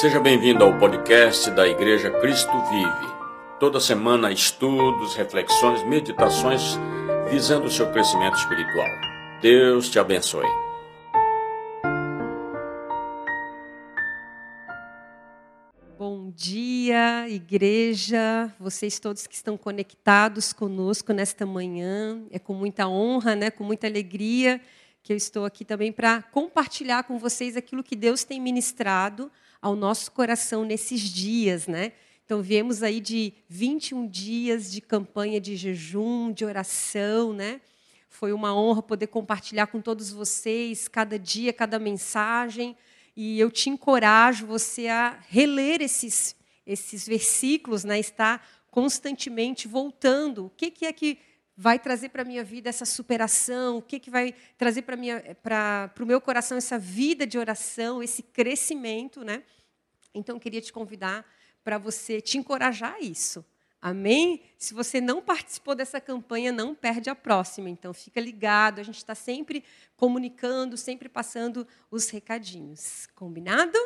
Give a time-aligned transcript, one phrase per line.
[0.00, 3.14] Seja bem-vindo ao podcast da Igreja Cristo Vive.
[3.58, 6.78] Toda semana, estudos, reflexões, meditações
[7.28, 8.86] visando o seu crescimento espiritual.
[9.42, 10.46] Deus te abençoe.
[15.98, 22.22] Bom dia, igreja, vocês todos que estão conectados conosco nesta manhã.
[22.30, 24.60] É com muita honra, né, com muita alegria
[25.02, 29.28] que eu estou aqui também para compartilhar com vocês aquilo que Deus tem ministrado
[29.60, 31.92] ao nosso coração nesses dias, né?
[32.24, 37.60] Então, viemos aí de 21 dias de campanha de jejum, de oração, né?
[38.08, 42.76] Foi uma honra poder compartilhar com todos vocês cada dia, cada mensagem.
[43.16, 46.36] E eu te encorajo você a reler esses,
[46.66, 47.98] esses versículos, né?
[47.98, 50.46] estar constantemente voltando.
[50.46, 51.18] O que, que é que
[51.60, 53.78] vai trazer para a minha vida essa superação?
[53.78, 59.24] O que, que vai trazer para o meu coração essa vida de oração, esse crescimento?
[59.24, 59.42] Né?
[60.14, 61.26] Então, eu queria te convidar
[61.64, 63.44] para você te encorajar a isso.
[63.82, 64.40] Amém?
[64.56, 67.68] Se você não participou dessa campanha, não perde a próxima.
[67.68, 69.64] Então, fica ligado, a gente está sempre
[69.96, 73.08] comunicando, sempre passando os recadinhos.
[73.16, 73.76] Combinado?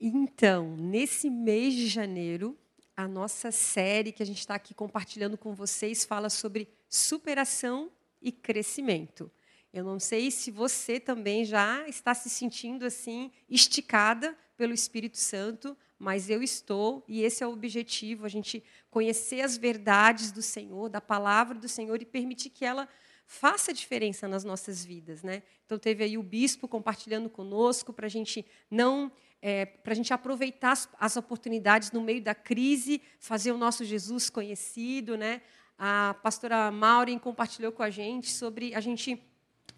[0.00, 2.58] Então, nesse mês de janeiro,
[2.96, 7.90] a nossa série que a gente está aqui compartilhando com vocês fala sobre superação
[8.22, 9.30] e crescimento.
[9.72, 15.76] Eu não sei se você também já está se sentindo assim esticada pelo Espírito Santo,
[15.98, 20.88] mas eu estou, e esse é o objetivo, a gente conhecer as verdades do Senhor,
[20.88, 22.88] da palavra do Senhor e permitir que ela
[23.26, 25.42] faça diferença nas nossas vidas, né?
[25.64, 29.10] Então teve aí o bispo compartilhando conosco para a gente não,
[29.46, 33.84] é, para a gente aproveitar as, as, oportunidades no meio da crise, fazer o nosso
[33.84, 35.42] Jesus conhecido, né?
[35.78, 39.22] A pastora Maureen compartilhou com a gente sobre a gente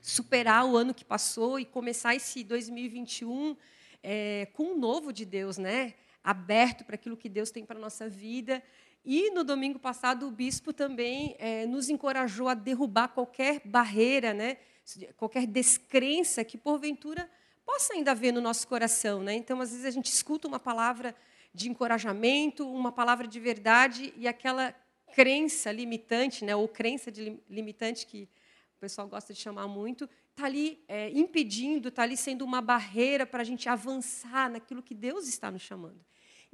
[0.00, 3.56] superar o ano que passou e começar esse 2021
[4.04, 5.94] é, com o novo de Deus, né?
[6.22, 8.62] aberto para aquilo que Deus tem para a nossa vida.
[9.04, 14.58] E no domingo passado, o bispo também é, nos encorajou a derrubar qualquer barreira, né?
[15.16, 17.28] qualquer descrença que, porventura,
[17.66, 19.20] possa ainda haver no nosso coração.
[19.20, 19.34] Né?
[19.34, 21.14] Então, às vezes, a gente escuta uma palavra
[21.52, 24.74] de encorajamento, uma palavra de verdade, e aquela
[25.12, 26.54] crença limitante, né?
[26.54, 28.28] ou crença de limitante, que
[28.76, 33.26] o pessoal gosta de chamar muito, está ali é, impedindo, está ali sendo uma barreira
[33.26, 35.98] para a gente avançar naquilo que Deus está nos chamando.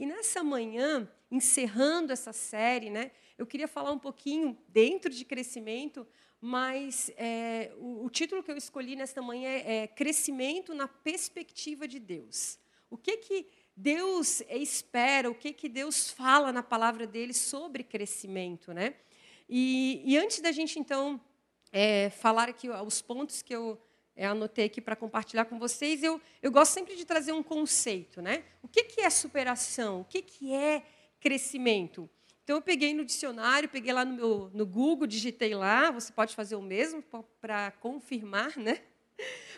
[0.02, 6.04] E nessa manhã, encerrando essa série, né, eu queria falar um pouquinho dentro de crescimento,
[6.40, 11.86] mas é, o, o, título que eu escolhi nesta manhã é, é Crescimento na Perspectiva
[11.86, 12.58] de Deus.
[12.90, 13.46] O que, que
[13.76, 18.74] Deus espera, o que, que Deus fala na palavra dele sobre crescimento.
[18.74, 18.96] Né?
[19.48, 21.20] E, e antes da gente, então,
[21.70, 23.80] é, falar aqui os pontos que eu
[24.22, 28.22] é, anotei aqui para compartilhar com vocês, eu, eu gosto sempre de trazer um conceito.
[28.22, 28.44] Né?
[28.62, 30.02] O que, que é superação?
[30.02, 30.84] O que, que é
[31.18, 32.08] crescimento?
[32.44, 36.36] Então, eu peguei no dicionário, peguei lá no, meu, no Google, digitei lá, você pode
[36.36, 37.02] fazer o mesmo
[37.40, 38.80] para confirmar, né?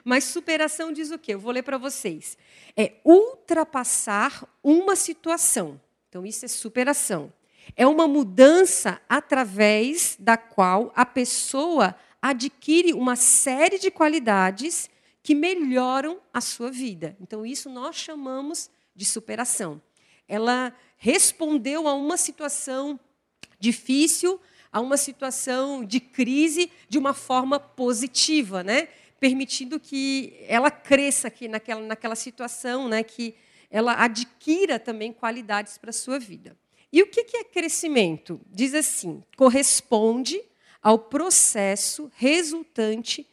[0.02, 1.34] Mas superação diz o quê?
[1.34, 2.38] Eu vou ler para vocês.
[2.74, 5.80] É ultrapassar uma situação.
[6.08, 7.32] Então, isso é superação.
[7.76, 14.88] É uma mudança através da qual a pessoa adquire uma série de qualidades
[15.22, 17.14] que melhoram a sua vida.
[17.20, 19.78] Então, isso nós chamamos de superação.
[20.26, 22.98] Ela respondeu a uma situação
[23.60, 24.40] difícil,
[24.72, 28.88] a uma situação de crise, de uma forma positiva, né?
[29.20, 33.02] permitindo que ela cresça aqui naquela, naquela situação, né?
[33.02, 33.34] que
[33.70, 36.56] ela adquira também qualidades para a sua vida.
[36.90, 38.40] E o que é crescimento?
[38.50, 40.40] Diz assim: corresponde
[40.84, 43.26] ao processo resultante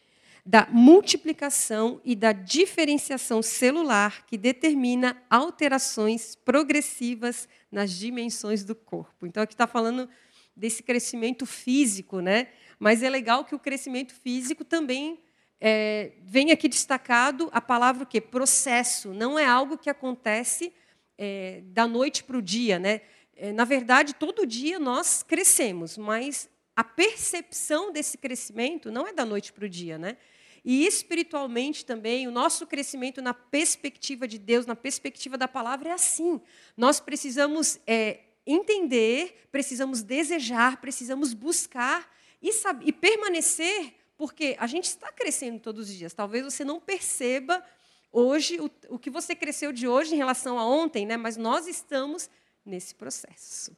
[0.46, 9.28] da multiplicação e da diferenciação celular que determina alterações progressivas nas dimensões do corpo.
[9.28, 10.10] Então, aqui está falando
[10.56, 12.48] desse crescimento físico, né?
[12.80, 15.20] Mas é legal que o crescimento físico também
[15.60, 18.22] é, vem aqui destacado a palavra o quê?
[18.22, 19.14] Processo.
[19.14, 20.74] Não é algo que acontece
[21.18, 23.02] é, da noite para o dia, né?
[23.36, 26.50] É, na verdade, todo dia nós crescemos, mas
[26.82, 30.18] a percepção desse crescimento não é da noite para o dia, né?
[30.66, 35.92] E espiritualmente também, o nosso crescimento na perspectiva de Deus, na perspectiva da palavra, é
[35.92, 36.42] assim.
[36.76, 42.12] Nós precisamos é, entender, precisamos desejar, precisamos buscar
[42.42, 46.16] e, saber, e permanecer, porque a gente está crescendo todos os dias.
[46.16, 47.64] Talvez você não perceba
[48.12, 51.16] hoje o, o que você cresceu de hoje em relação a ontem, né?
[51.16, 52.28] mas nós estamos
[52.66, 53.72] nesse processo.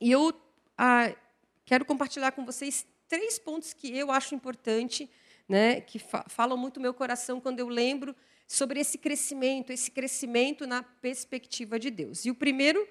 [0.00, 0.34] E eu
[0.76, 1.14] ah,
[1.64, 5.10] quero compartilhar com vocês três pontos que eu acho importante,
[5.48, 8.14] né, que fa falam muito meu coração quando eu lembro
[8.46, 12.24] sobre esse crescimento, esse crescimento na perspectiva de Deus.
[12.24, 12.86] E o primeiro,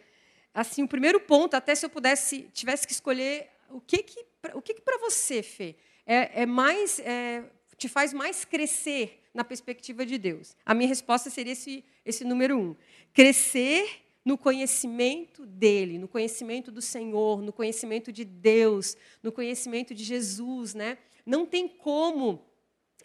[0.53, 4.61] assim, o primeiro ponto, até se eu pudesse, tivesse que escolher o que que, o
[4.61, 5.75] que, que para você, Fê,
[6.05, 7.43] é, é mais, é,
[7.77, 10.55] te faz mais crescer na perspectiva de Deus?
[10.65, 12.75] A minha resposta seria esse, esse número um:
[13.13, 20.03] crescer no conhecimento dele, no conhecimento do Senhor, no conhecimento de Deus, no conhecimento de
[20.03, 20.97] Jesus, né?
[21.25, 22.45] Não tem como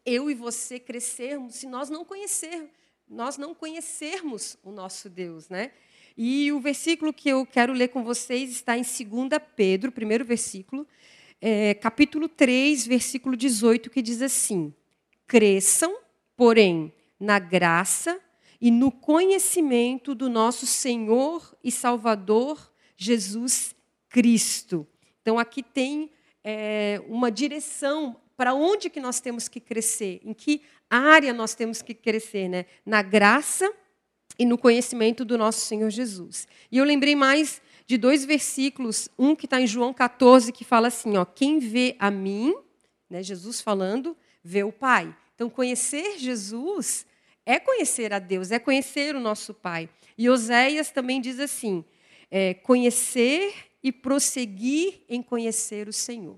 [0.06, 2.70] eu e você crescermos se nós não conhecermos,
[3.08, 5.72] nós não conhecermos o nosso Deus, né?
[6.16, 10.86] E o versículo que eu quero ler com vocês está em 2 Pedro, primeiro versículo,
[11.40, 14.74] é, capítulo 3, versículo 18, que diz assim:
[15.26, 15.96] Cresçam,
[16.36, 18.20] porém, na graça
[18.60, 23.74] e no conhecimento do nosso Senhor e Salvador Jesus
[24.08, 24.86] Cristo.
[25.22, 26.10] Então, aqui tem
[26.42, 31.82] é, uma direção para onde que nós temos que crescer, em que área nós temos
[31.82, 32.66] que crescer, né?
[32.86, 33.70] Na graça
[34.38, 36.46] e no conhecimento do nosso Senhor Jesus.
[36.70, 40.88] E eu lembrei mais de dois versículos, um que está em João 14, que fala
[40.88, 42.54] assim, ó, quem vê a mim,
[43.10, 45.14] né, Jesus falando, vê o Pai.
[45.34, 47.06] Então, conhecer Jesus
[47.48, 49.88] é conhecer a Deus, é conhecer o nosso Pai.
[50.18, 51.82] E Oséias também diz assim:
[52.30, 56.36] é, conhecer e prosseguir em conhecer o Senhor.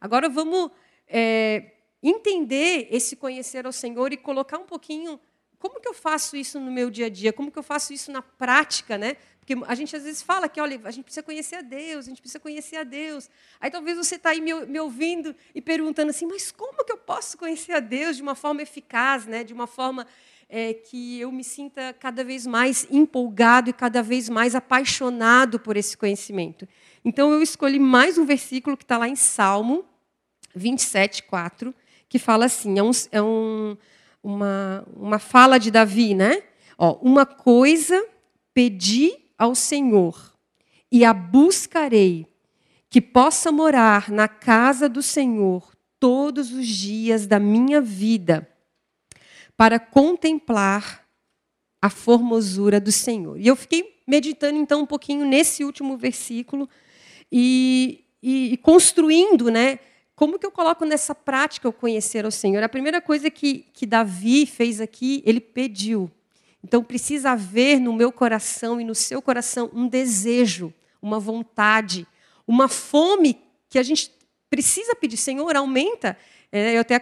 [0.00, 0.70] Agora vamos
[1.08, 5.18] é, entender esse conhecer ao Senhor e colocar um pouquinho
[5.58, 8.12] como que eu faço isso no meu dia a dia, como que eu faço isso
[8.12, 9.16] na prática, né?
[9.38, 12.08] Porque a gente às vezes fala que, olha, a gente precisa conhecer a Deus, a
[12.08, 13.28] gente precisa conhecer a Deus.
[13.60, 16.98] Aí talvez você está aí me, me, ouvindo e perguntando assim, mas como que eu
[16.98, 19.42] posso conhecer a Deus de uma forma eficaz, né?
[19.42, 20.06] de uma forma
[20.54, 25.78] é, que eu me sinta cada vez mais empolgado e cada vez mais apaixonado por
[25.78, 26.68] esse conhecimento.
[27.02, 29.82] Então, eu escolhi mais um versículo que está lá em Salmo
[30.54, 31.74] 27, 4,
[32.06, 33.76] que fala assim: é, um, é um,
[34.22, 36.42] uma, uma fala de Davi, né?
[36.76, 38.06] Ó, uma coisa
[38.52, 40.34] pedi ao Senhor
[40.90, 42.26] e a buscarei,
[42.90, 48.51] que possa morar na casa do Senhor todos os dias da minha vida
[49.62, 51.06] para contemplar
[51.80, 53.38] a formosura do Senhor.
[53.38, 56.68] E eu fiquei meditando então um pouquinho nesse último versículo
[57.30, 59.78] e, e, e construindo, né?
[60.16, 62.60] Como que eu coloco nessa prática o conhecer ao Senhor?
[62.64, 66.10] A primeira coisa que, que Davi fez aqui, ele pediu.
[66.64, 72.04] Então precisa haver no meu coração e no seu coração um desejo, uma vontade,
[72.48, 73.38] uma fome
[73.68, 74.10] que a gente
[74.50, 75.18] precisa pedir.
[75.18, 76.18] Senhor, aumenta.
[76.50, 77.00] É, eu até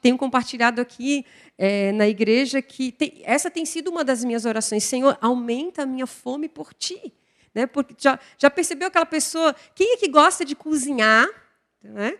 [0.00, 1.24] tenho compartilhado aqui
[1.56, 4.84] é, na igreja que tem, essa tem sido uma das minhas orações.
[4.84, 7.12] Senhor, aumenta a minha fome por ti.
[7.54, 7.66] Né?
[7.66, 9.54] Porque já, já percebeu aquela pessoa?
[9.74, 11.28] Quem é que gosta de cozinhar
[11.82, 12.18] né?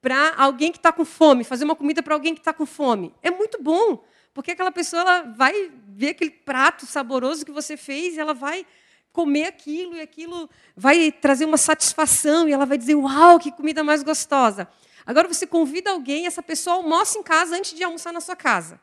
[0.00, 3.14] para alguém que está com fome, fazer uma comida para alguém que está com fome?
[3.22, 4.04] É muito bom,
[4.34, 8.66] porque aquela pessoa ela vai ver aquele prato saboroso que você fez e ela vai
[9.10, 13.82] comer aquilo e aquilo vai trazer uma satisfação e ela vai dizer: Uau, que comida
[13.82, 14.68] mais gostosa.
[15.06, 18.80] Agora você convida alguém, essa pessoa almoça em casa antes de almoçar na sua casa.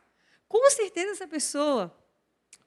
[0.48, 1.96] Com certeza essa pessoa,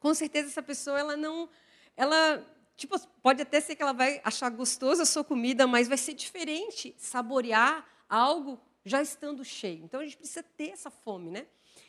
[0.01, 1.49] com certeza essa pessoa, ela não,
[1.97, 2.45] ela,
[2.77, 6.15] tipo, pode até ser que ela vai achar gostosa a sua comida, mas vai ser
[6.15, 9.85] diferente saborear algo já estando cheio.
[9.85, 11.47] Então a gente precisa ter essa fome, né?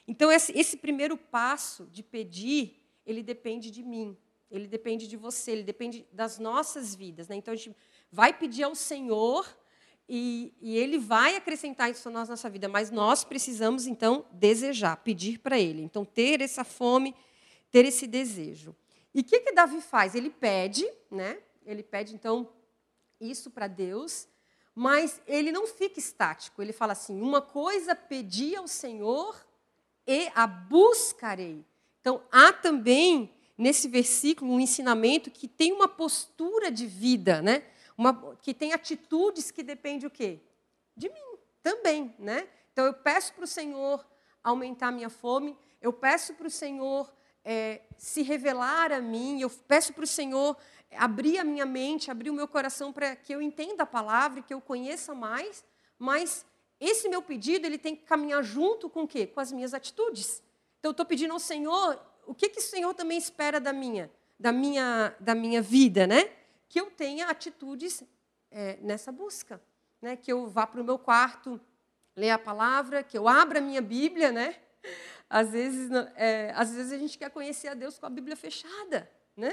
[0.07, 4.17] Então esse, esse primeiro passo de pedir, ele depende de mim,
[4.49, 7.35] ele depende de você, ele depende das nossas vidas, né?
[7.35, 7.75] Então a gente
[8.11, 9.45] vai pedir ao Senhor
[10.07, 15.39] e, e, ele vai acrescentar isso na nossa vida, mas nós precisamos, então, desejar, pedir
[15.39, 15.81] para ele.
[15.81, 17.15] Então, ter essa fome,
[17.71, 18.75] ter esse desejo.
[19.13, 20.13] E o que, que Davi faz?
[20.13, 21.39] Ele pede, né?
[21.65, 22.47] Ele pede, então,
[23.19, 24.27] isso para Deus,
[24.75, 26.61] mas ele não fica estático.
[26.61, 29.35] Ele fala assim: uma coisa pedi ao Senhor
[30.05, 31.65] e a buscarei.
[31.99, 37.63] Então, há também nesse versículo um ensinamento que tem uma postura de vida, né?
[37.97, 40.41] Uma, que tem atitudes que dependem o quê?
[40.95, 42.47] De mim também, né?
[42.71, 44.05] Então eu peço para o Senhor
[44.43, 47.11] aumentar minha fome, eu peço para o Senhor
[47.43, 50.57] é, se revelar a mim, eu peço para o Senhor
[50.91, 54.53] abrir a minha mente, abrir o meu coração para que eu entenda a palavra, que
[54.53, 55.63] eu conheça mais,
[55.97, 56.45] mas
[56.79, 59.25] esse meu pedido ele tem que caminhar junto com o quê?
[59.25, 60.43] Com as minhas atitudes.
[60.79, 64.11] Então eu estou pedindo ao Senhor, o que, que o Senhor também espera da minha,
[64.39, 66.29] da minha, da minha vida, né?
[66.67, 68.03] Que eu tenha atitudes
[68.51, 69.61] é, nessa busca.
[70.01, 70.15] Né?
[70.15, 71.59] Que eu vá para o meu quarto
[72.15, 74.31] ler a palavra, que eu abra a minha Bíblia.
[74.31, 74.55] Né?
[75.29, 79.09] Às, vezes, é, às vezes a gente quer conhecer a Deus com a Bíblia fechada.
[79.35, 79.51] Né?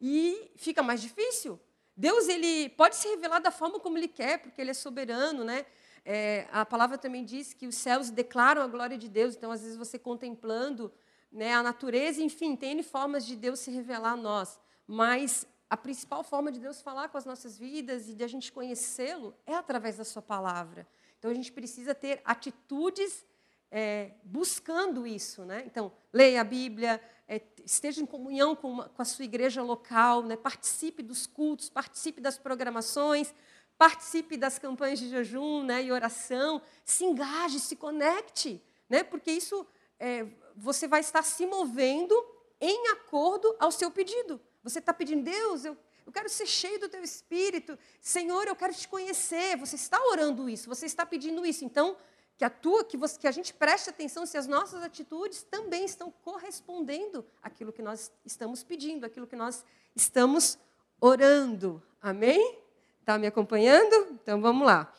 [0.00, 1.58] E fica mais difícil.
[1.96, 5.44] Deus ele pode se revelar da forma como Ele quer, porque Ele é soberano.
[5.44, 5.64] Né?
[6.04, 9.36] É, a palavra também diz que os céus declaram a glória de Deus.
[9.36, 10.92] Então, às vezes, você contemplando
[11.30, 14.58] né, a natureza, enfim, tem formas de Deus se revelar a nós.
[14.86, 18.52] Mas a principal forma de Deus falar com as nossas vidas e de a gente
[18.52, 20.86] conhecê-lo é através da Sua palavra.
[21.18, 23.26] Então a gente precisa ter atitudes
[23.72, 25.44] é, buscando isso.
[25.44, 25.64] Né?
[25.66, 30.22] Então, leia a Bíblia, é, esteja em comunhão com, uma, com, a sua igreja local,
[30.22, 30.36] né?
[30.36, 33.34] participe dos cultos, participe das programações,
[33.76, 35.82] participe das campanhas de jejum né?
[35.82, 39.02] e oração, se engaje, se conecte, né?
[39.02, 39.66] porque isso
[39.98, 42.14] é, você vai estar se movendo
[42.60, 44.40] em acordo ao seu pedido.
[44.64, 47.78] Você está pedindo, Deus, eu, eu quero ser cheio do teu espírito.
[48.00, 49.56] Senhor, eu quero te conhecer.
[49.58, 51.64] Você está orando isso, você está pedindo isso.
[51.66, 51.96] Então,
[52.36, 55.84] que a tua, que, você, que a gente preste atenção se as nossas atitudes também
[55.84, 60.58] estão correspondendo àquilo que nós estamos pedindo, àquilo que nós estamos
[61.00, 61.82] orando.
[62.00, 62.58] Amém?
[63.00, 64.18] Está me acompanhando?
[64.22, 64.92] Então vamos lá.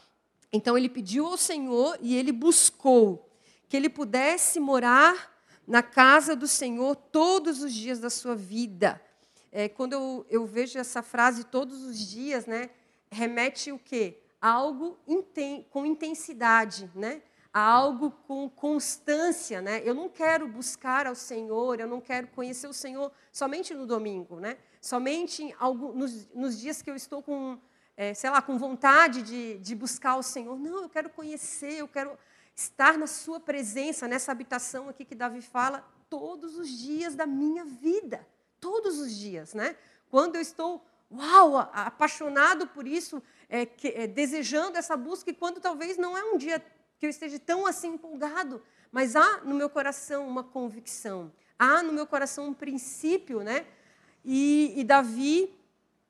[0.54, 3.30] Então ele pediu ao Senhor e ele buscou
[3.68, 5.34] que ele pudesse morar
[5.68, 9.02] na casa do Senhor todos os dias da sua vida.
[9.58, 12.70] É, quando eu, eu, vejo essa frase todos os dias, né,
[13.10, 14.20] remete o quê?
[14.46, 17.24] algo inten com intensidade, né?
[17.52, 19.60] a algo com constância.
[19.60, 19.82] Né?
[19.84, 24.40] Eu não quero buscar ao Senhor, eu não quero conhecer o Senhor somente no domingo,
[24.40, 24.58] né?
[24.80, 27.58] somente algo, nos, nos dias que eu estou com,
[27.98, 30.60] é, sei lá, com vontade de, de buscar o Senhor.
[30.60, 32.16] Não, eu quero conhecer, eu quero
[32.56, 37.66] estar na Sua presença, nessa habitação aqui que Davi fala, todos os dias da minha
[37.66, 38.28] vida.
[38.66, 39.76] Todos os dias, né?
[40.10, 45.60] Quando eu estou, uau, apaixonado por isso, é, que, é, desejando essa busca, e quando
[45.60, 46.60] talvez não é um dia
[46.98, 48.60] que eu esteja tão assim empolgado,
[48.92, 53.68] mas há no meu coração uma convicção, há no meu coração um princípio, né?
[54.24, 55.56] E, e Davi,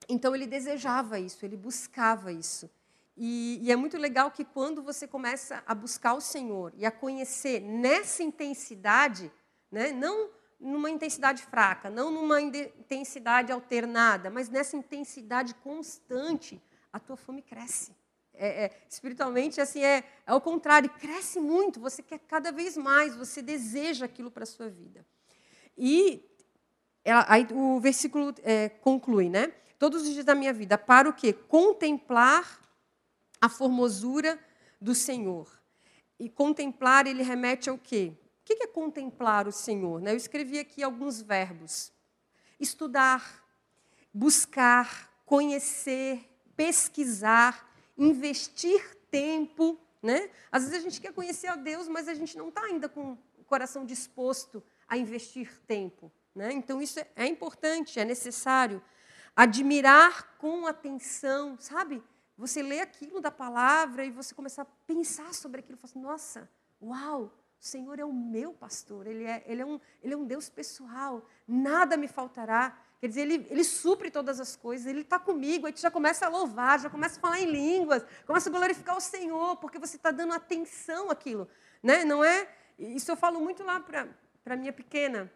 [0.07, 2.69] então ele desejava isso, ele buscava isso.
[3.17, 6.91] E, e, é muito legal que quando você começa a buscar o Senhor e a
[6.91, 9.29] conhecer nessa intensidade,
[9.69, 10.29] né, não
[10.65, 17.95] numa intensidade fraca, não numa intensidade alternada, mas nessa intensidade constante, a tua fome cresce.
[18.33, 23.15] É, é, espiritualmente, assim, é, é o contrário, cresce muito, você quer cada vez mais,
[23.15, 25.05] você deseja aquilo para a sua vida.
[25.77, 26.25] E
[27.03, 29.53] ela, aí o versículo é, conclui, né?
[29.77, 31.31] Todos os dias da minha vida, para o quê?
[31.31, 32.59] Contemplar
[33.39, 34.39] a formosura
[34.81, 35.47] do Senhor.
[36.19, 38.13] E contemplar, ele remete ao quê?
[38.45, 39.99] O que é contemplar o Senhor?
[39.99, 40.11] Né?
[40.11, 41.91] Eu escrevi aqui alguns verbos:
[42.59, 43.43] estudar,
[44.13, 46.23] buscar, conhecer,
[46.55, 49.79] pesquisar, investir tempo.
[49.99, 50.29] Né?
[50.51, 53.17] Às vezes a gente quer conhecer a Deus, mas a gente não está ainda com
[53.35, 56.11] o coração disposto a investir tempo.
[56.35, 56.53] Né?
[56.53, 58.79] Então isso é importante, é necessário.
[59.35, 62.03] Admirar com atenção, sabe?
[62.37, 65.79] Você lê aquilo da palavra e você começa a pensar sobre aquilo.
[65.79, 66.49] Fala assim, Nossa,
[66.79, 67.33] uau,
[67.65, 70.49] o Senhor é o meu pastor, Ele é, ele é, um, ele é um Deus
[70.49, 72.77] pessoal, nada me faltará.
[73.01, 76.27] Quer dizer, ele, ele supre todas as coisas, ele está comigo, aí tu já começa
[76.27, 79.95] a louvar, já começa a falar em línguas, começa a glorificar o Senhor, porque você
[79.95, 81.49] está dando atenção àquilo.
[81.81, 82.05] Né?
[82.05, 84.09] Não é, isso eu falo muito lá para
[84.45, 85.31] a minha pequena.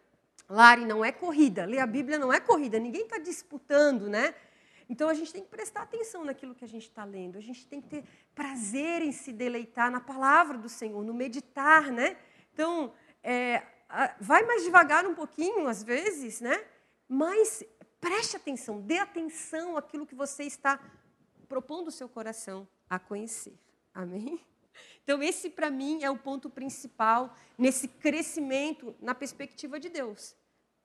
[0.48, 1.66] Lari, não é corrida.
[1.66, 2.78] Ler a Bíblia não é corrida.
[2.78, 4.36] Ninguém está disputando, né?
[4.90, 7.38] Então a gente tem que prestar atenção naquilo que a gente está lendo.
[7.38, 8.04] A gente tem que ter
[8.34, 12.18] prazer em se deleitar na palavra do Senhor, no meditar, né?
[12.52, 12.92] Então
[13.24, 13.64] é,
[14.20, 16.66] vai mais devagar um pouquinho às vezes, né?
[17.08, 17.64] Mas
[18.02, 20.80] preste atenção, dê atenção àquilo que você está
[21.48, 23.58] propondo o seu coração a conhecer.
[23.94, 24.40] Amém?
[25.04, 30.36] Então, esse para mim é o ponto principal nesse crescimento na perspectiva de Deus.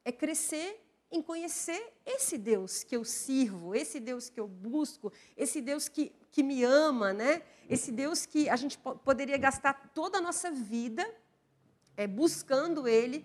[0.04, 5.61] É crescer em conhecer esse Deus que eu sirvo, esse Deus que eu busco, esse
[5.61, 7.42] Deus que, que me ama, né?
[7.68, 11.08] esse Deus que a gente poderia gastar toda a nossa vida
[11.96, 13.25] é, buscando Ele,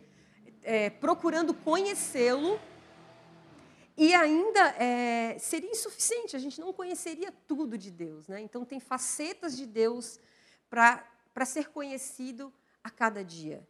[0.62, 2.60] é, procurando conhecê-lo
[3.98, 8.28] e ainda é, seria insuficiente, a gente não conheceria tudo de Deus.
[8.28, 8.40] Né?
[8.40, 10.20] Então, tem facetas de Deus
[10.70, 13.68] para ser conhecido a cada dia.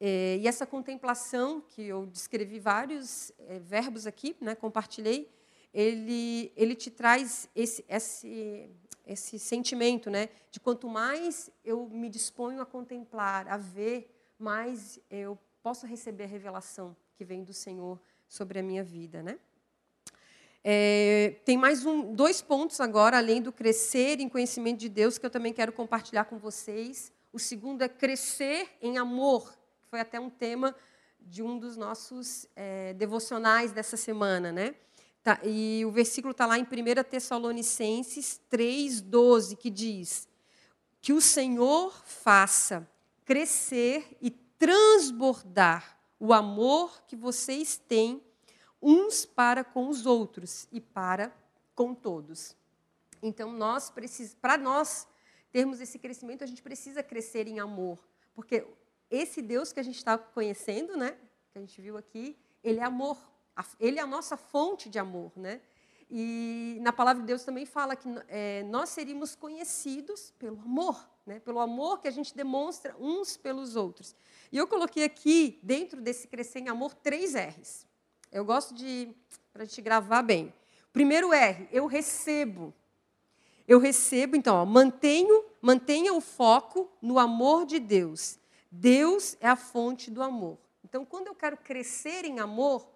[0.00, 5.30] É, e essa contemplação, que eu descrevi vários é, verbos aqui, né, compartilhei,
[5.72, 8.70] ele, ele te traz esse, esse,
[9.06, 15.38] esse sentimento né, de quanto mais eu me disponho a contemplar, a ver, mais eu
[15.62, 19.22] posso receber a revelação que vem do Senhor sobre a minha vida.
[19.22, 19.38] Né?
[20.62, 25.26] É, tem mais um, dois pontos agora, além do crescer em conhecimento de Deus, que
[25.26, 27.12] eu também quero compartilhar com vocês.
[27.32, 29.52] O segundo é crescer em amor,
[29.94, 30.74] foi até um tema
[31.20, 34.50] de um dos nossos é, devocionais dessa semana.
[34.50, 34.74] Né?
[35.22, 36.66] Tá, e o versículo está lá em 1
[37.08, 40.28] Tessalonicenses 3,12, que diz:
[41.00, 42.90] Que o Senhor faça
[43.24, 48.20] crescer e transbordar o amor que vocês têm
[48.82, 51.32] uns para com os outros e para
[51.72, 52.56] com todos.
[53.22, 53.92] Então, nós
[54.40, 55.06] para nós
[55.52, 57.96] termos esse crescimento, a gente precisa crescer em amor,
[58.34, 58.66] porque
[59.10, 61.16] esse Deus que a gente está conhecendo, né,
[61.52, 63.18] que a gente viu aqui, ele é amor.
[63.78, 65.60] Ele é a nossa fonte de amor, né?
[66.10, 71.40] E na palavra de Deus também fala que é, nós seríamos conhecidos pelo amor, né?
[71.40, 74.14] pelo amor que a gente demonstra uns pelos outros.
[74.52, 77.86] E eu coloquei aqui, dentro desse crescer em amor, três R's.
[78.30, 79.14] Eu gosto de,
[79.52, 80.52] para a gente gravar bem.
[80.92, 82.72] Primeiro R, eu recebo.
[83.66, 88.38] Eu recebo, então, ó, mantenho, mantenha o foco no amor de Deus.
[88.76, 90.58] Deus é a fonte do amor.
[90.84, 92.86] Então, quando eu quero crescer em amor,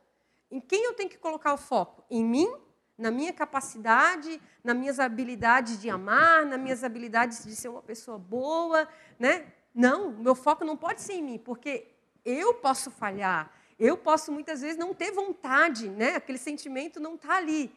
[0.51, 2.05] em quem eu tenho que colocar o foco?
[2.11, 2.53] Em mim,
[2.97, 8.19] na minha capacidade, nas minhas habilidades de amar, nas minhas habilidades de ser uma pessoa
[8.19, 9.53] boa, né?
[9.73, 11.87] Não, meu foco não pode ser em mim, porque
[12.25, 16.17] eu posso falhar, eu posso muitas vezes não ter vontade, né?
[16.17, 17.73] Aquele sentimento não está ali.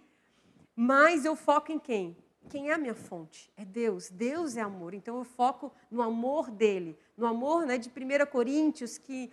[0.75, 2.17] Mas eu foco em quem?
[2.49, 3.51] Quem é a minha fonte?
[3.55, 4.09] É Deus.
[4.09, 4.93] Deus é amor.
[4.93, 9.31] Então eu foco no amor dele, no amor né, de 1 Coríntios, que,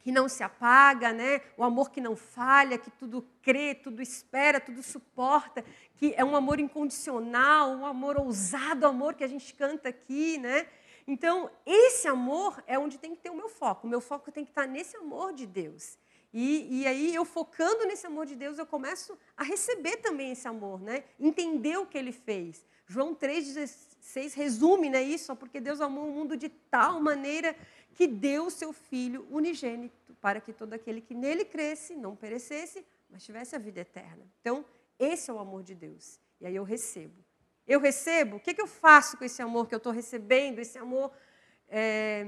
[0.00, 1.40] que não se apaga, né?
[1.56, 5.64] o amor que não falha, que tudo crê, tudo espera, tudo suporta,
[5.96, 10.36] que é um amor incondicional, um amor ousado, amor que a gente canta aqui.
[10.38, 10.66] Né?
[11.06, 13.86] Então, esse amor é onde tem que ter o meu foco.
[13.86, 15.98] O meu foco tem que estar nesse amor de Deus.
[16.36, 20.48] E, e, aí, eu focando nesse amor de Deus, eu começo a receber também esse
[20.48, 21.04] amor, né?
[21.18, 22.66] entender o que ele fez.
[22.88, 27.54] João 3,16 resume né, isso, porque Deus amou o mundo de tal maneira
[27.94, 32.84] que deu o seu Filho unigênito, para que todo aquele que nele cresce não perecesse,
[33.08, 34.26] mas tivesse a vida eterna.
[34.40, 34.64] Então,
[34.98, 36.18] esse é o amor de Deus.
[36.40, 37.24] E aí eu recebo.
[37.64, 40.78] Eu recebo, o que, que eu faço com esse amor que eu estou recebendo, esse
[40.78, 41.12] amor
[41.68, 42.26] é,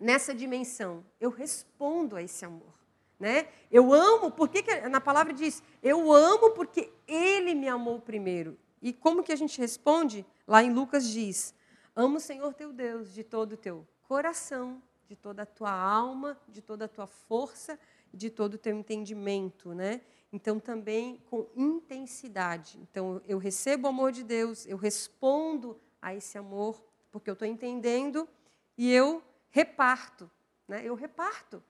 [0.00, 1.06] nessa dimensão?
[1.20, 2.79] Eu respondo a esse amor.
[3.20, 3.48] Né?
[3.70, 8.58] Eu amo, porque que, na palavra diz, eu amo porque ele me amou primeiro.
[8.80, 10.24] E como que a gente responde?
[10.48, 11.54] Lá em Lucas diz:
[11.94, 16.40] Ama o Senhor teu Deus de todo o teu coração, de toda a tua alma,
[16.48, 17.78] de toda a tua força,
[18.12, 20.00] de todo o teu entendimento, né?
[20.32, 22.78] Então também com intensidade.
[22.80, 27.46] Então eu recebo o amor de Deus, eu respondo a esse amor porque eu estou
[27.46, 28.26] entendendo
[28.78, 30.30] e eu reparto,
[30.66, 30.80] né?
[30.82, 31.62] Eu reparto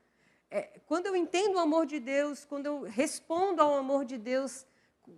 [0.50, 4.66] é, quando eu entendo o amor de Deus, quando eu respondo ao amor de Deus,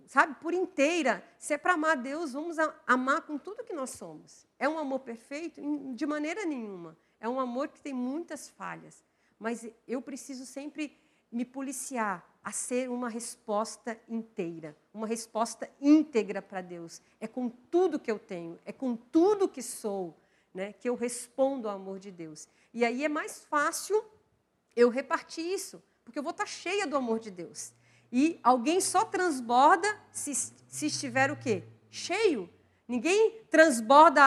[0.05, 4.45] sabe, por inteira, se é para amar Deus, vamos amar com tudo que nós somos.
[4.59, 5.61] É um amor perfeito?
[5.95, 6.95] De maneira nenhuma.
[7.19, 9.03] É um amor que tem muitas falhas.
[9.39, 10.95] Mas eu preciso sempre
[11.31, 17.01] me policiar a ser uma resposta inteira, uma resposta íntegra para Deus.
[17.19, 20.15] É com tudo que eu tenho, é com tudo que sou,
[20.53, 22.47] né, que eu respondo ao amor de Deus.
[22.73, 24.03] E aí é mais fácil
[24.75, 27.73] eu reparti isso, porque eu vou estar cheia do amor de Deus.
[28.11, 31.63] E alguém só transborda se, se estiver o quê?
[31.89, 32.49] Cheio.
[32.87, 34.21] Ninguém transborda.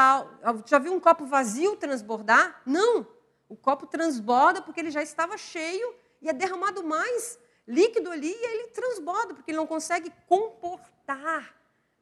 [0.66, 2.62] Já viu um copo vazio transbordar?
[2.66, 3.06] Não.
[3.48, 8.46] O copo transborda porque ele já estava cheio e é derramado mais líquido ali e
[8.46, 11.54] ele transborda, porque ele não consegue comportar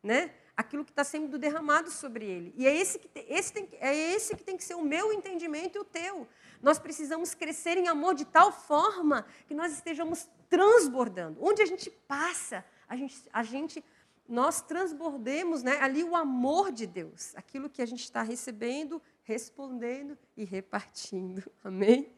[0.02, 2.54] né, aquilo que está sendo derramado sobre ele.
[2.57, 5.76] E é esse, que, esse tem, é esse que tem que ser o meu entendimento
[5.76, 6.28] e o teu.
[6.62, 11.38] Nós precisamos crescer em amor de tal forma que nós estejamos transbordando.
[11.42, 13.84] Onde a gente passa, a gente, a gente
[14.28, 20.16] nós transbordemos né, ali o amor de Deus, aquilo que a gente está recebendo, respondendo
[20.36, 21.42] e repartindo.
[21.62, 22.10] Amém?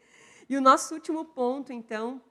[0.49, 2.22] E o nosso último ponto, então,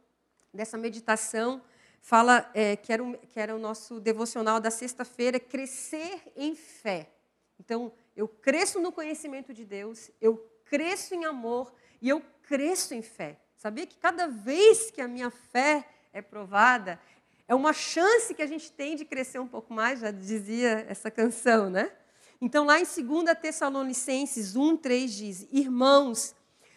[0.53, 1.61] dessa meditação,
[2.01, 7.11] fala é, que, era o, que era o nosso devocional da sexta-feira, crescer em fé.
[7.59, 11.73] Então, eu cresço no conhecimento de Deus, eu cresço em amor,
[12.05, 13.39] e eu cresço em fé.
[13.55, 16.99] Sabia que cada vez que a minha fé é provada,
[17.47, 21.09] é uma chance que a gente tem de crescer um pouco mais, já dizia essa
[21.09, 21.91] canção, né?
[22.39, 26.35] Então, lá em 2 Tessalonicenses 1, 3 diz: Irmãos,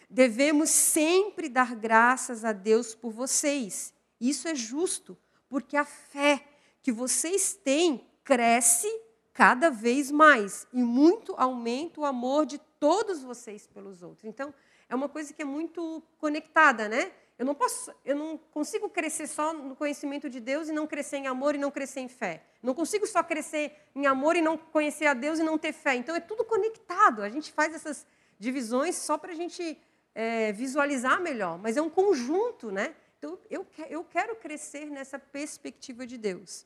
[0.09, 3.93] devemos sempre dar graças a Deus por vocês.
[4.19, 5.15] Isso é justo,
[5.47, 6.43] porque a fé
[6.81, 8.87] que vocês têm cresce
[9.31, 14.25] cada vez mais e muito aumenta o amor de todos vocês pelos outros.
[14.25, 14.51] Então,
[14.89, 17.11] é uma coisa que é muito conectada, né?
[17.37, 21.17] Eu não posso, eu não consigo crescer só no conhecimento de Deus e não crescer
[21.17, 22.43] em amor e não crescer em fé.
[22.61, 25.95] Não consigo só crescer em amor e não conhecer a Deus e não ter fé.
[25.95, 27.21] Então é tudo conectado.
[27.21, 28.05] A gente faz essas
[28.37, 29.77] divisões só para a gente
[30.13, 32.93] é, visualizar melhor, mas é um conjunto, né?
[33.17, 36.65] Então eu, eu quero crescer nessa perspectiva de Deus.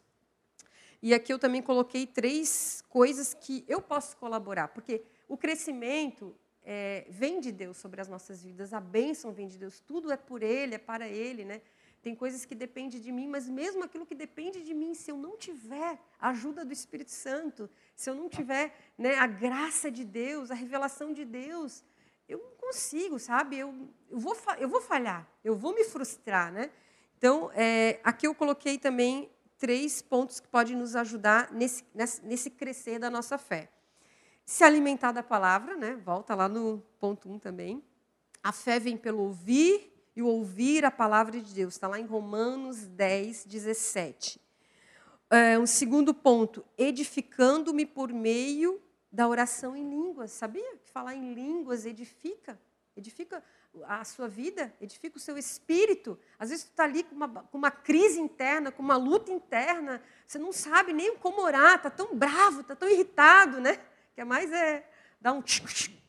[1.03, 6.33] E aqui eu também coloquei três coisas que eu posso colaborar, porque o crescimento
[6.65, 10.17] é, vem de Deus sobre as nossas vidas, a bênção vem de Deus, tudo é
[10.17, 11.61] por Ele, é para Ele, né?
[12.01, 15.15] Tem coisas que dependem de mim, mas mesmo aquilo que depende de mim, se eu
[15.15, 20.03] não tiver a ajuda do Espírito Santo, se eu não tiver né, a graça de
[20.03, 21.81] Deus, a revelação de Deus,
[22.27, 23.57] eu não consigo, sabe?
[23.57, 23.73] Eu,
[24.09, 26.69] eu, vou, eu vou falhar, eu vou me frustrar, né?
[27.17, 31.85] Então, é, aqui eu coloquei também três pontos que podem nos ajudar nesse,
[32.21, 33.69] nesse crescer da nossa fé.
[34.45, 35.95] Se alimentar da palavra, né?
[35.95, 37.83] volta lá no ponto 1 um também.
[38.41, 41.75] A fé vem pelo ouvir e o ouvir a palavra de Deus.
[41.75, 44.39] Está lá em Romanos 10, 17.
[45.29, 50.31] É, um segundo ponto, edificando-me por meio da oração em línguas.
[50.31, 52.59] Sabia que falar em línguas edifica?
[52.95, 53.43] Edifica
[53.87, 56.19] a sua vida, edifica o seu espírito.
[56.37, 60.01] Às vezes, tu está ali com uma, com uma crise interna, com uma luta interna,
[60.27, 63.79] você não sabe nem como orar, está tão bravo, está tão irritado, né?
[64.13, 64.87] Que é mais é
[65.19, 65.43] dar um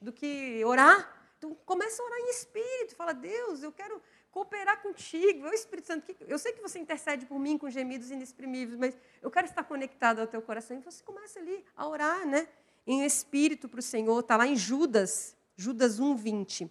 [0.01, 1.11] do que orar.
[1.39, 5.47] Então, começa a orar em espírito, fala, Deus, eu quero cooperar contigo.
[5.47, 9.31] Eu, Espírito Santo, eu sei que você intercede por mim com gemidos inexprimíveis, mas eu
[9.31, 10.77] quero estar conectado ao teu coração.
[10.77, 12.49] E você começa ali a orar, né?
[12.87, 14.19] Em espírito para o Senhor.
[14.19, 16.71] Está lá em Judas, Judas 1, 20.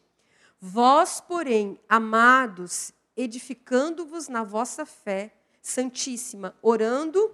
[0.60, 7.34] Vós, porém, amados, edificando-vos na vossa fé santíssima, orando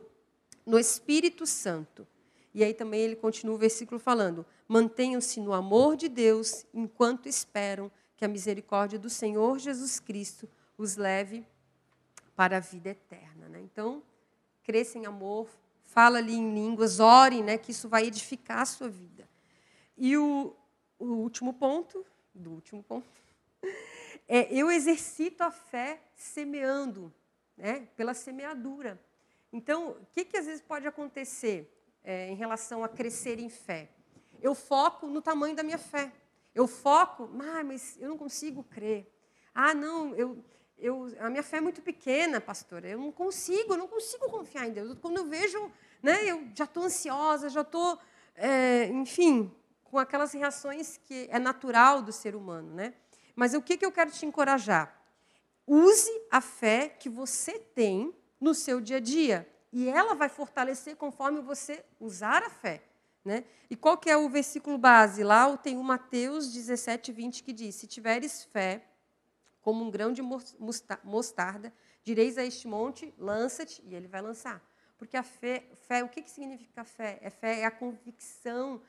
[0.64, 2.08] no Espírito Santo.
[2.54, 7.92] E aí também ele continua o versículo falando: mantenham-se no amor de Deus enquanto esperam
[8.16, 11.46] que a misericórdia do Senhor Jesus Cristo os leve
[12.36, 13.50] para a vida eterna.
[13.50, 13.62] Né?
[13.62, 14.02] Então,
[14.64, 15.50] cresça em amor,
[15.84, 19.28] fala ali em línguas, ore, né, que isso vai edificar a sua vida.
[19.98, 20.56] E o,
[20.98, 23.08] o último ponto, do último ponto,
[24.28, 27.12] é eu exercito a fé semeando,
[27.58, 29.00] né, pela semeadura.
[29.52, 31.70] Então, o que, que às vezes pode acontecer?
[32.04, 33.90] É, em relação a crescer em fé.
[34.42, 36.12] Eu foco no tamanho da minha fé.
[36.56, 39.12] Eu foco, ah, mas eu não consigo crer.
[39.54, 40.44] Ah, não, eu,
[40.78, 42.88] eu, a minha fé é muito pequena, pastora.
[42.88, 44.98] Eu não consigo, eu não consigo confiar em Deus.
[45.00, 48.00] Quando eu vejo, né, eu já estou ansiosa, já estou,
[48.36, 52.94] é, enfim, com aquelas reações que é natural do ser humano, né?
[53.36, 54.96] Mas o que, que eu quero te encorajar?
[55.66, 59.48] Use a fé que você tem no seu dia a dia.
[59.72, 62.84] E ela vai fortalecer conforme você usar a fé.
[63.24, 63.44] Né?
[63.70, 65.24] E qual que é o versículo base?
[65.24, 68.84] Lá tem o Mateus 17, 20, que diz: Se tiveres fé,
[69.62, 70.22] como um grão de
[71.04, 74.64] mostarda, direis a este monte, lança-te, e ele vai lançar.
[74.98, 77.20] Porque a fé, fé o que, que significa fé?
[77.22, 78.82] É fé é a convicção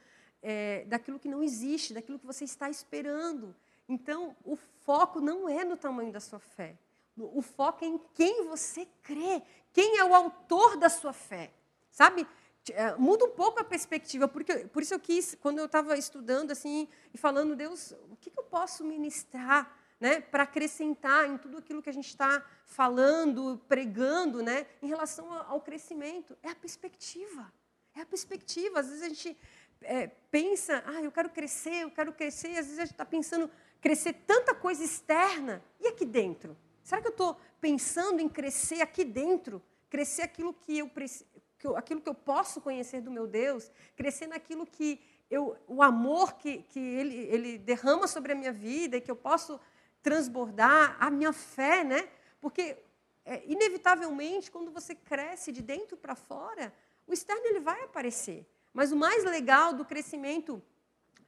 [0.42, 3.54] é, daquilo que não existe, daquilo que você está esperando.
[3.88, 6.76] Então, o foco não é no tamanho da sua fé.
[7.24, 11.52] O foco é em quem você crê, quem é o autor da sua fé.
[11.90, 12.26] Sabe?
[12.72, 16.50] É, muda um pouco a perspectiva, porque por isso eu quis, quando eu estava estudando
[16.50, 21.58] assim e falando, Deus, o que, que eu posso ministrar né, para acrescentar em tudo
[21.58, 26.36] aquilo que a gente está falando, pregando, né, em relação ao crescimento?
[26.42, 27.52] É a perspectiva.
[27.94, 28.80] É a perspectiva.
[28.80, 29.36] Às vezes a gente
[29.82, 33.50] é, pensa, ah, eu quero crescer, eu quero crescer, às vezes a gente está pensando
[33.80, 36.56] crescer tanta coisa externa, e aqui dentro?
[36.82, 39.62] Será que eu estou pensando em crescer aqui dentro?
[39.88, 43.70] Crescer aquilo que eu, aquilo que eu posso conhecer do meu Deus?
[43.96, 48.96] Crescer naquilo que eu, o amor que, que ele, ele derrama sobre a minha vida
[48.96, 49.60] e que eu posso
[50.02, 52.08] transbordar, a minha fé, né?
[52.40, 52.76] Porque,
[53.24, 56.72] é, inevitavelmente, quando você cresce de dentro para fora,
[57.06, 58.46] o externo ele vai aparecer.
[58.72, 60.62] Mas o mais legal do crescimento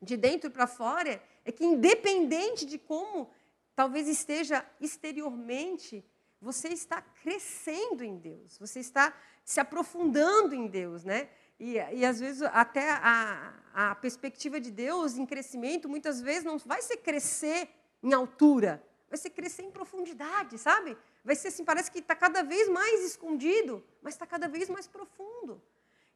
[0.00, 3.30] de dentro para fora é que, independente de como
[3.74, 6.04] talvez esteja exteriormente,
[6.40, 11.28] você está crescendo em Deus, você está se aprofundando em Deus, né?
[11.58, 16.58] E, e às vezes até a, a perspectiva de Deus em crescimento, muitas vezes não
[16.58, 17.68] vai ser crescer
[18.02, 20.96] em altura, vai ser crescer em profundidade, sabe?
[21.24, 24.88] Vai ser assim, parece que está cada vez mais escondido, mas está cada vez mais
[24.88, 25.62] profundo.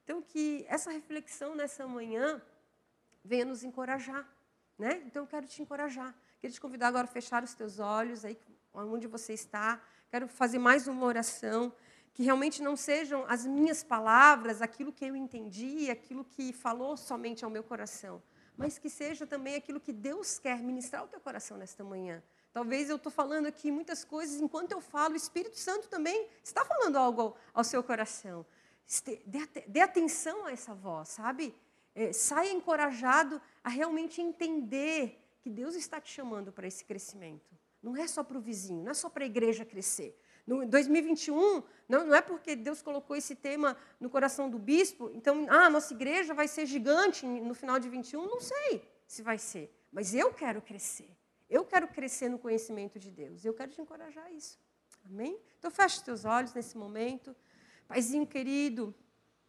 [0.03, 2.43] Então, que essa reflexão nessa manhã
[3.25, 4.29] venha nos encorajar,
[4.79, 5.03] né?
[5.07, 6.15] Então, eu quero te encorajar.
[6.41, 8.39] Queria te convidar agora a fechar os teus olhos, aí
[8.73, 9.81] onde você está.
[10.11, 11.73] Quero fazer mais uma oração,
[12.13, 17.45] que realmente não sejam as minhas palavras, aquilo que eu entendi, aquilo que falou somente
[17.45, 18.23] ao meu coração,
[18.57, 22.23] mas que seja também aquilo que Deus quer ministrar ao teu coração nesta manhã.
[22.53, 26.65] Talvez eu estou falando aqui muitas coisas, enquanto eu falo, o Espírito Santo também está
[26.65, 28.47] falando algo ao, seu coração.
[29.27, 31.55] Dê, dê, atenção a essa voz, sabe?
[31.95, 37.57] É, saia encorajado a realmente entender que Deus está te chamando para esse crescimento.
[37.81, 40.21] Não é só para o vizinho, não é só para a igreja crescer.
[40.45, 45.47] No 2021, não, não é porque Deus colocou esse tema no coração do bispo, então,
[45.49, 49.73] ah, nossa igreja vai ser gigante no final de 21, não sei se vai ser.
[49.93, 51.17] Mas eu quero crescer.
[51.49, 53.45] Eu quero crescer no conhecimento de Deus.
[53.45, 54.59] Eu quero te encorajar a isso.
[55.05, 55.41] Amém?
[55.61, 57.37] Então feche os teus olhos nesse momento.
[57.87, 58.93] Paizinho querido,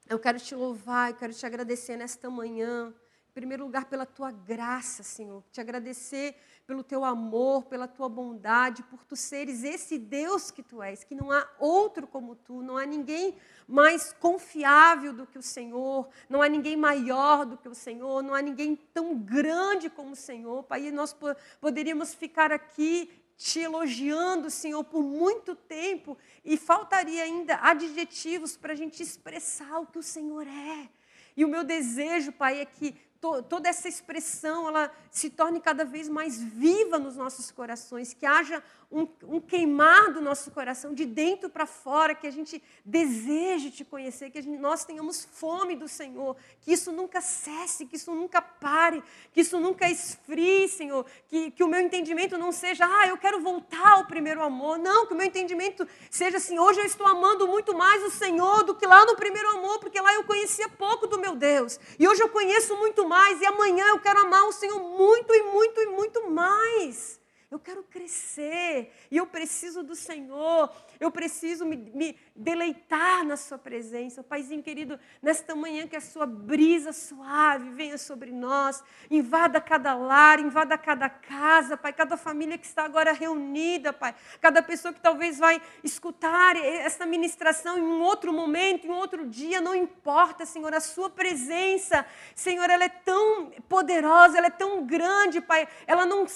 [0.07, 2.93] eu quero te louvar, eu quero te agradecer nesta manhã.
[3.37, 5.43] Primeiro lugar, pela tua graça, Senhor.
[5.51, 10.81] Te agradecer pelo teu amor, pela tua bondade, por tu seres esse Deus que tu
[10.81, 15.43] és, que não há outro como tu, não há ninguém mais confiável do que o
[15.43, 20.13] Senhor, não há ninguém maior do que o Senhor, não há ninguém tão grande como
[20.13, 20.63] o Senhor.
[20.63, 21.15] Pai, nós
[21.61, 28.75] poderíamos ficar aqui te elogiando, Senhor, por muito tempo e faltaria ainda adjetivos para a
[28.75, 30.89] gente expressar o que o Senhor é.
[31.37, 35.83] E o meu desejo, Pai, é que to, toda essa expressão ela se torne cada
[35.83, 41.05] vez mais viva nos nossos corações, que haja um, um queimar do nosso coração de
[41.05, 45.89] dentro para fora, que a gente deseje te conhecer, que gente, nós tenhamos fome do
[45.89, 51.51] Senhor, que isso nunca cesse, que isso nunca pare, que isso nunca esfrie, Senhor, que,
[51.51, 55.13] que o meu entendimento não seja, ah, eu quero voltar ao primeiro amor, não, que
[55.13, 58.87] o meu entendimento seja assim, hoje eu estou amando muito mais o Senhor do que
[58.87, 62.29] lá no primeiro amor, porque lá eu conhecia pouco do meu Deus, e hoje eu
[62.29, 66.29] conheço muito mais, e amanhã eu quero amar o Senhor muito e muito e muito
[66.29, 67.19] mais.
[67.49, 70.69] Eu quero crescer e eu preciso do Senhor.
[70.99, 74.21] Eu preciso me, me, deleitar na Sua presença.
[74.21, 80.41] Paizinho querido, nesta manhã que a Sua brisa suave venha sobre nós, invada cada lar,
[80.41, 85.37] invada cada casa, Pai, cada família que está agora reunida, Pai, cada pessoa que talvez
[85.37, 90.73] vai escutar esta ministração em um outro momento, em um outro dia, não importa, Senhor,
[90.73, 92.05] a Sua presença,
[92.35, 96.27] Senhor, ela é tão poderosa, ela é tão grande, Pai, ela não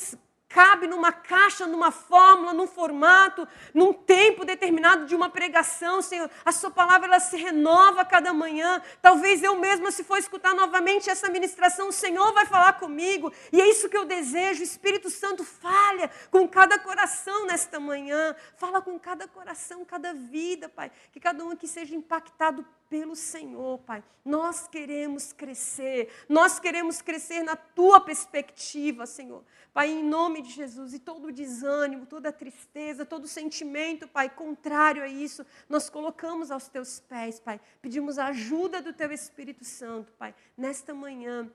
[0.54, 6.30] cabe numa caixa, numa fórmula, num formato, num tempo determinado de uma pregação, Senhor.
[6.46, 8.82] A Sua palavra ela se renova cada manhã.
[9.02, 13.32] Talvez eu mesma, se for escutar novamente essa ministração, o Senhor vai falar comigo.
[13.52, 14.62] E é isso que eu desejo.
[14.62, 18.36] O Espírito Santo falha com cada coração nesta manhã.
[18.58, 20.92] Fala com cada coração, cada vida, Pai.
[21.12, 24.04] Que cada um aqui seja impactado pelo Senhor, Pai.
[24.24, 29.46] Nós queremos crescer, nós queremos crescer na tua perspectiva, Senhor.
[29.74, 34.10] Pai, em nome de Jesus, e todo o desânimo, toda a tristeza, todo o sentimento,
[34.10, 37.62] Pai, contrário a isso, nós colocamos aos teus pés, Pai.
[37.82, 41.50] Pedimos a ajuda do teu Espírito Santo, Pai, nesta manhã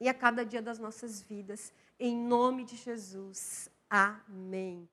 [0.00, 1.70] e a cada dia das nossas vidas.
[2.00, 3.70] Em nome de Jesus.
[3.90, 4.88] Amém.